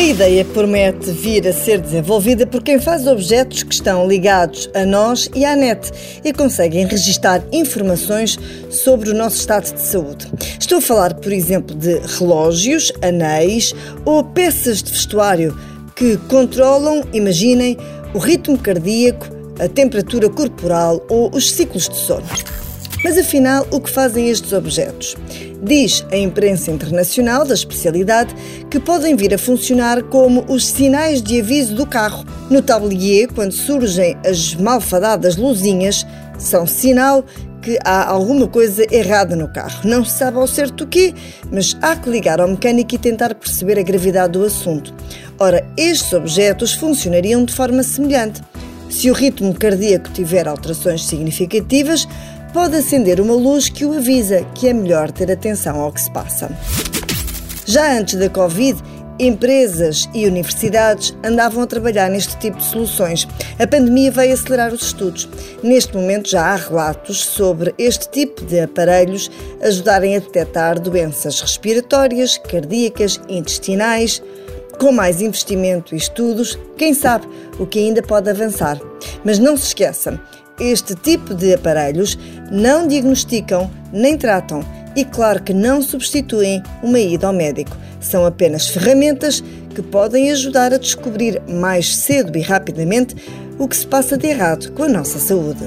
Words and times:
A 0.00 0.02
ideia 0.02 0.46
promete 0.46 1.10
vir 1.10 1.46
a 1.46 1.52
ser 1.52 1.78
desenvolvida 1.78 2.46
por 2.46 2.62
quem 2.62 2.80
faz 2.80 3.06
objetos 3.06 3.62
que 3.62 3.74
estão 3.74 4.08
ligados 4.08 4.66
a 4.74 4.86
nós 4.86 5.28
e 5.34 5.44
à 5.44 5.54
net 5.54 5.92
e 6.24 6.32
conseguem 6.32 6.86
registar 6.86 7.44
informações 7.52 8.38
sobre 8.70 9.10
o 9.10 9.14
nosso 9.14 9.36
estado 9.36 9.74
de 9.74 9.80
saúde. 9.82 10.26
Estou 10.58 10.78
a 10.78 10.80
falar, 10.80 11.12
por 11.12 11.30
exemplo, 11.30 11.76
de 11.76 11.98
relógios, 12.16 12.90
anéis 13.02 13.74
ou 14.06 14.24
peças 14.24 14.82
de 14.82 14.90
vestuário 14.90 15.54
que 15.94 16.16
controlam, 16.30 17.02
imaginem, 17.12 17.76
o 18.14 18.18
ritmo 18.18 18.56
cardíaco, 18.56 19.26
a 19.58 19.68
temperatura 19.68 20.30
corporal 20.30 21.04
ou 21.10 21.30
os 21.30 21.50
ciclos 21.50 21.90
de 21.90 21.96
sono. 21.96 22.24
Mas 23.02 23.16
afinal, 23.16 23.66
o 23.70 23.80
que 23.80 23.90
fazem 23.90 24.28
estes 24.28 24.52
objetos? 24.52 25.16
Diz 25.62 26.04
a 26.10 26.16
imprensa 26.16 26.70
internacional 26.70 27.44
da 27.44 27.54
especialidade 27.54 28.34
que 28.70 28.78
podem 28.78 29.16
vir 29.16 29.34
a 29.34 29.38
funcionar 29.38 30.02
como 30.04 30.44
os 30.48 30.66
sinais 30.66 31.22
de 31.22 31.40
aviso 31.40 31.74
do 31.74 31.86
carro. 31.86 32.24
No 32.50 32.60
tablier, 32.62 33.28
quando 33.32 33.52
surgem 33.52 34.16
as 34.24 34.54
malfadadas 34.54 35.36
luzinhas, 35.36 36.06
são 36.38 36.66
sinal 36.66 37.24
que 37.62 37.78
há 37.84 38.06
alguma 38.08 38.46
coisa 38.46 38.86
errada 38.90 39.36
no 39.36 39.48
carro. 39.52 39.80
Não 39.84 40.04
se 40.04 40.16
sabe 40.18 40.38
ao 40.38 40.46
certo 40.46 40.84
o 40.84 40.86
quê, 40.86 41.14
mas 41.50 41.76
há 41.82 41.94
que 41.94 42.08
ligar 42.08 42.40
ao 42.40 42.48
mecânico 42.48 42.94
e 42.94 42.98
tentar 42.98 43.34
perceber 43.34 43.78
a 43.78 43.82
gravidade 43.82 44.32
do 44.32 44.44
assunto. 44.44 44.94
Ora, 45.38 45.66
estes 45.76 46.12
objetos 46.12 46.72
funcionariam 46.72 47.44
de 47.44 47.52
forma 47.52 47.82
semelhante. 47.82 48.40
Se 48.88 49.10
o 49.10 49.14
ritmo 49.14 49.54
cardíaco 49.54 50.10
tiver 50.10 50.48
alterações 50.48 51.04
significativas, 51.04 52.08
pode 52.50 52.76
acender 52.76 53.20
uma 53.20 53.34
luz 53.34 53.68
que 53.68 53.84
o 53.84 53.96
avisa 53.96 54.44
que 54.54 54.68
é 54.68 54.72
melhor 54.72 55.10
ter 55.10 55.30
atenção 55.30 55.80
ao 55.80 55.92
que 55.92 56.00
se 56.00 56.10
passa. 56.10 56.50
Já 57.64 57.96
antes 57.96 58.16
da 58.16 58.28
Covid, 58.28 58.82
empresas 59.18 60.08
e 60.14 60.26
universidades 60.26 61.14
andavam 61.22 61.62
a 61.62 61.66
trabalhar 61.66 62.08
neste 62.08 62.36
tipo 62.38 62.56
de 62.56 62.64
soluções. 62.64 63.28
A 63.58 63.66
pandemia 63.66 64.10
veio 64.10 64.32
acelerar 64.32 64.72
os 64.72 64.82
estudos. 64.82 65.28
Neste 65.62 65.94
momento 65.94 66.30
já 66.30 66.46
há 66.46 66.56
relatos 66.56 67.24
sobre 67.24 67.74
este 67.78 68.10
tipo 68.10 68.44
de 68.44 68.60
aparelhos 68.60 69.30
ajudarem 69.62 70.16
a 70.16 70.20
detectar 70.20 70.80
doenças 70.80 71.40
respiratórias, 71.40 72.38
cardíacas, 72.38 73.20
intestinais. 73.28 74.22
Com 74.78 74.90
mais 74.90 75.20
investimento 75.20 75.94
e 75.94 75.98
estudos, 75.98 76.58
quem 76.78 76.94
sabe 76.94 77.28
o 77.58 77.66
que 77.66 77.78
ainda 77.78 78.02
pode 78.02 78.30
avançar. 78.30 78.80
Mas 79.22 79.38
não 79.38 79.54
se 79.54 79.66
esqueçam, 79.66 80.18
este 80.60 80.94
tipo 80.94 81.34
de 81.34 81.54
aparelhos 81.54 82.18
não 82.50 82.86
diagnosticam 82.86 83.70
nem 83.92 84.16
tratam 84.16 84.62
e, 84.94 85.04
claro, 85.04 85.42
que 85.42 85.54
não 85.54 85.80
substituem 85.80 86.62
uma 86.82 86.98
ida 86.98 87.26
ao 87.26 87.32
médico. 87.32 87.76
São 88.00 88.26
apenas 88.26 88.68
ferramentas 88.68 89.42
que 89.74 89.82
podem 89.82 90.30
ajudar 90.30 90.72
a 90.72 90.78
descobrir 90.78 91.40
mais 91.48 91.96
cedo 91.96 92.36
e 92.36 92.40
rapidamente 92.40 93.14
o 93.58 93.68
que 93.68 93.76
se 93.76 93.86
passa 93.86 94.16
de 94.16 94.26
errado 94.26 94.72
com 94.72 94.84
a 94.84 94.88
nossa 94.88 95.18
saúde. 95.18 95.64